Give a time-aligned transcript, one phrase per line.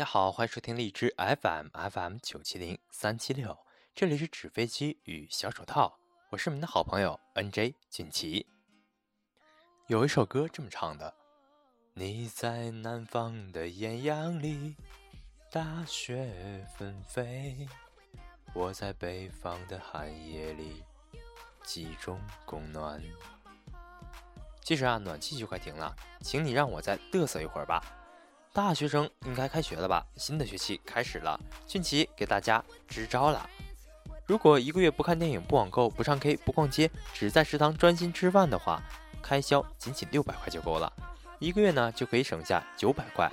[0.00, 3.54] 大家好，欢迎收听荔枝 FM FM 九七零三七六，
[3.94, 5.98] 这里是纸飞机与小手套，
[6.30, 8.46] 我是你们的好朋友 NJ 锦旗。
[9.88, 11.12] 有一首歌这么唱的：
[11.92, 14.74] 你在南方的艳阳里，
[15.52, 17.68] 大雪纷飞；
[18.54, 20.82] 我在北方的寒夜里，
[21.62, 23.02] 集中供暖。
[24.62, 27.84] 其实啊，暖气就快停了，请你让我再嘚瑟一会儿吧。
[28.52, 30.04] 大学生应该开学了吧？
[30.16, 33.48] 新的学期开始了，俊奇给大家支招了。
[34.26, 38.82] 如果一个月不看电影、不网购、不唱 K、不逛街，只在食堂专心吃饭的话，
[39.22, 40.92] 开销仅仅六百块就够了。
[41.38, 43.30] 一个月呢就可以省下九百块。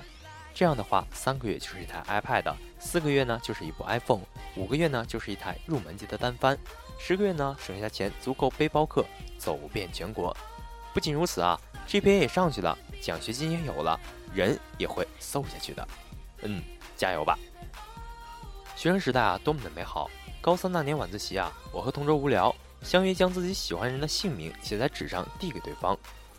[0.54, 4.22] 这样的话，三个月就是一台 iPad，四个月呢就是一部 iPhone，
[4.54, 6.56] 五个月呢就是一台入门级的单反，
[6.96, 9.04] 十个月呢省下钱足够背包客
[9.36, 10.36] 走遍全国。
[10.94, 13.98] 不仅如此啊，GPA 也上去了，奖学金也有了。
[14.34, 15.86] 人也会瘦下去的，
[16.42, 16.62] 嗯，
[16.96, 17.38] 加油吧！
[18.76, 20.08] 学生时代啊，多么的美好！
[20.40, 25.98] 高三那年晚自习啊，我和同桌无聊，相约将自己喜欢人的姓名写在纸上递给对方。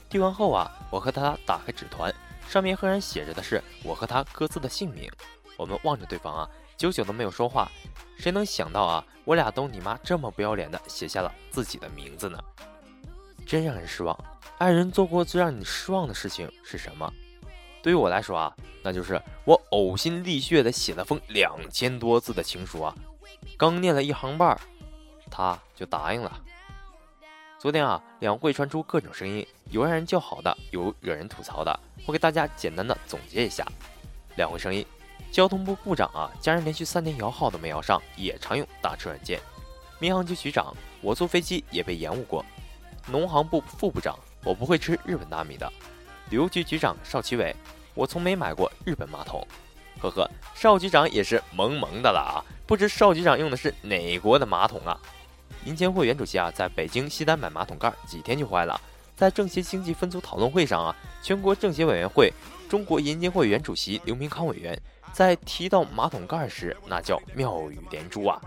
[0.09, 2.13] 递完后啊，我和他打开纸团，
[2.47, 5.11] 上面赫然写着的是我和他各自的姓名。
[5.57, 7.69] 我们望着对方啊，久久都没有说话。
[8.17, 12.39] 谁能想到啊，我俩都你妈这么不要脸的写下了自己的名字呢？
[13.45, 14.17] 真让人失望！
[14.59, 17.11] 爱人做过最让你失望的事情是什么？
[17.81, 22.93] 对于我来说啊，那就是我呕心沥血的写了封两千多字的情书啊，
[23.57, 24.59] 刚念了一行半，
[25.31, 26.41] 他就答应了。
[27.57, 31.79] 昨天啊，两会传出各种声音，有让人叫好的，有惹人吐槽的。
[32.05, 33.65] 我给大家简单的总结一下：
[34.35, 34.85] 两会声音，
[35.31, 39.39] 交通部部长啊，家人连续三天摇号都没摇上，也常用打车软件。
[39.99, 42.45] 民航局局长，我坐飞机也被延误过。
[43.07, 45.69] 农行部副部长，我不会吃日本大米的。
[46.29, 47.55] 旅游局局长邵奇伟，
[47.95, 49.45] 我从没买过日本马桶，
[49.99, 52.45] 呵呵，邵局长也是萌萌的了啊！
[52.67, 54.99] 不知邵局长用的是哪国的马桶啊？
[55.65, 58.79] 银监会原主席啊，在北京西单买马桶盖，几天就坏了。
[59.15, 62.31] 在政协经济分组讨论会上啊，全国政协委员会
[62.69, 64.79] 中国银监会原主席刘明康委员
[65.11, 68.39] 在提到马桶盖时，那叫妙语连珠啊！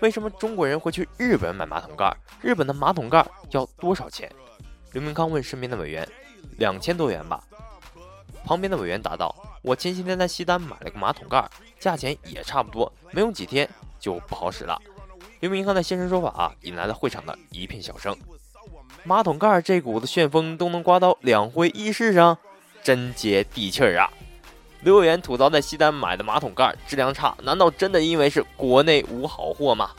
[0.00, 2.14] 为什么中国人会去日本买马桶盖？
[2.42, 4.30] 日本的马桶盖要多少钱？
[4.92, 6.06] 刘明康问身边的委员。
[6.58, 7.42] 两千多元吧。
[8.44, 11.48] 旁边的委员答道：“我前些天在西单买了个马桶盖，
[11.78, 13.68] 价钱也差不多，没用几天
[14.00, 14.80] 就不好使了。”
[15.40, 18.16] 刘明康的现身说法啊，引来了会场的一片笑声。
[19.04, 22.38] 马桶盖这股子旋风都能刮到两会议事上，
[22.82, 24.10] 真接地气儿啊！
[24.82, 29.90] 刘委员吐槽在西单买的马桶盖质量差，难道真的因为是国内无好货吗？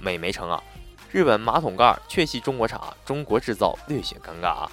[0.00, 0.62] 美没成啊！
[1.10, 4.70] 日本马桶盖确系中国产，中国制造略显尴尬啊！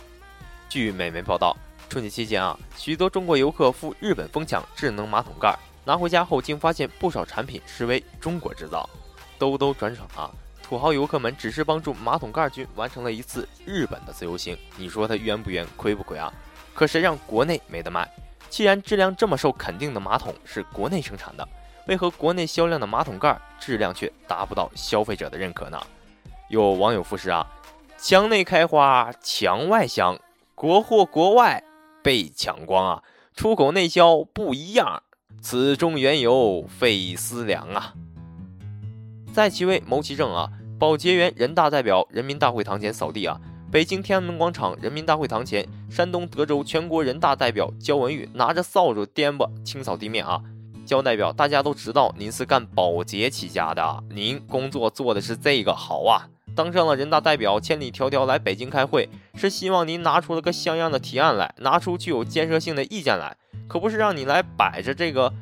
[0.70, 1.56] 据美媒报道，
[1.90, 8.90] 春节期间啊，许多中国游客赴日本疯抢智能马桶盖，拿回家后竟发现不少产品实为中国制造。
[9.38, 10.32] 兜兜转转啊，
[10.64, 16.34] 土豪游客们只是帮助马桶盖君完成了一次日本的自由行，你说他冤不冤，亏不亏啊？
[16.74, 18.10] 可谁让国内没得卖？
[18.50, 21.48] 既然质量这么受肯定的马桶是国内生产的，
[21.88, 25.80] 为何国内销量的马桶盖质量却达不到消费者的认可呢？
[26.50, 27.46] 有网友附诗啊：
[27.98, 30.18] 墙内开花墙外香。
[30.66, 31.64] 国货国外
[32.02, 33.04] 被抢光啊！
[33.36, 35.04] 出口内销不一样，
[35.40, 37.94] 此中缘由费思量啊！
[39.32, 40.50] 在其位谋其政啊！
[40.80, 43.40] 保洁员人大代表人民大会堂前扫地啊！
[43.72, 50.42] 北京天安门广场人民大会堂前，山东德州全国人大代表焦文玉拿着扫帚颠簸清扫地面啊！
[50.84, 56.26] 焦代表，大家都知道您是干保洁起家的啊，您工作做的是这个好啊！
[56.56, 63.36] 当上了人大代表，千里迢迢来北京开会，是希望您拿出了个像样的提案来，拿出具有建设性的意见来，
[63.68, 65.34] 可不是让你来摆着这个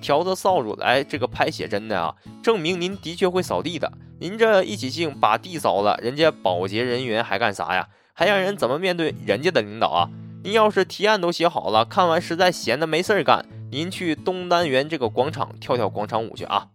[0.00, 2.14] 条子扫帚来这个拍写真的啊！
[2.42, 3.92] 证明您的确会扫地的。
[4.20, 7.88] 您这一起劲把地扫了，人家保洁人员还干啥呀？
[8.14, 10.08] 还让人怎么面对人家的领导啊？
[10.44, 16.68] 您要是提案都写好了，看完实在闲的没事儿干，您去东单元这个广场跳跳广场舞去啊！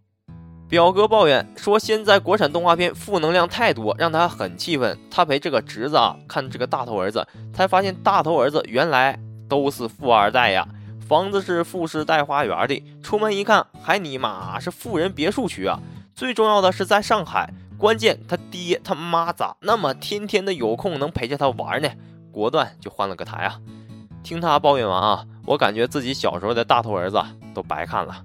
[0.70, 4.96] 表哥抱怨说：“现在国产动画片负能量太多，让他很气愤。
[5.10, 10.68] 他陪这个侄子啊看这个大头儿子，才发现大头儿子原来都是富二代呀，
[11.08, 15.80] 房子是富士带花园的，出门一看还尼玛是富人别墅区啊！
[16.14, 21.90] 最重要的是在上海，关键他爹他妈咋那么天天的有空能陪着他玩呢？
[22.32, 23.60] 果断就换了个台啊！
[24.22, 27.20] 听他抱怨完啊，我感觉自己小时候的大头儿子
[27.56, 28.24] 都白看了。”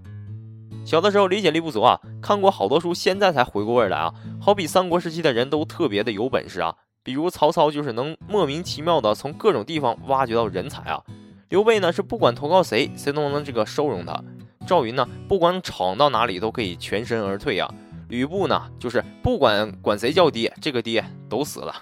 [0.84, 4.12] 小的时候理解力不足啊，看过好多书，现在才回过味来啊。
[4.40, 11.02] 好比三国时期的人都特别的有本事啊，比如曹操就是能莫名其妙的从各种地方挖掘到人才啊。
[11.48, 14.22] 刘备呢是不管投靠谁，谁都能这个收容他。
[14.66, 17.72] 赵云呢，不管闯到哪里都可以全身而退啊。
[18.08, 21.74] 吕布呢，就是不管管谁叫爹，这个爹都死了。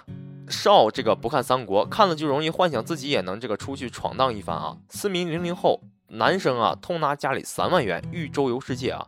[0.47, 4.77] 少这个不看三国，看了就容易幻想自己也能这个出去闯荡一番啊。
[4.89, 9.05] 四名零零后男生啊，偷拿家里三万元欲周游世界啊。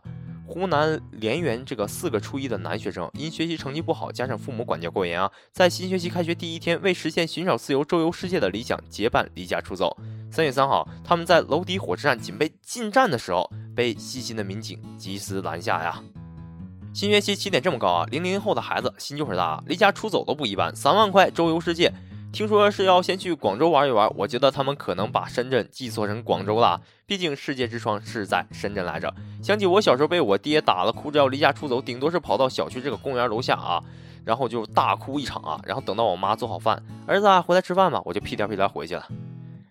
[0.48, 9.96] 湖南涟源这个四个初一的男学生，因学习成绩不好，加上父母管教过严啊，在新学期开学第一天，为实现寻找自由、周游世界的理想，结伴离家出走。
[10.30, 16.00] 三月三号，他们在娄底火车站准备进站的时候，被细心的民警及时拦下呀。
[16.94, 21.92] 新学期起点这么高啊，零零后的孩子心就很大，离家出走都不一般，三万块周游世界。
[22.36, 26.78] 听说是要先去广州玩一玩，我觉得他们可能把深圳记错成广州了。
[27.06, 29.10] 毕竟世界之窗是在深圳来着。
[29.42, 33.82] 想起我小时候被我爹打了，哭着要离家出走，顶多是跑到小区这个公园楼下啊，
[34.22, 39.08] 然后就大哭一场啊，然后等到我妈做好饭，儿子啊回来吃饭吧，我就屁颠屁颠回去了。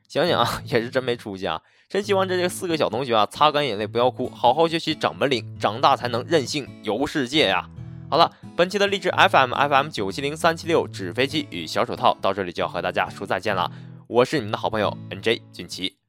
[0.08, 1.62] 想想啊， 也是真没出息啊！
[1.88, 7.70] 真希望这这四个小同学啊，擦干眼泪不要哭，好好学习长本领，长大才能任性游世界呀！
[8.08, 13.72] 好了，本期的励志 FM FM 九七零三七六纸飞机与小手套到这里就要和大家说再见了。
[14.08, 16.05] 我是你们的好朋友 NJ 俊奇。